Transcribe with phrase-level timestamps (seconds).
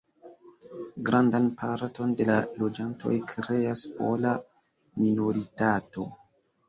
[1.09, 4.33] Grandan parton de la loĝantoj kreas pola
[5.05, 6.09] minoritato.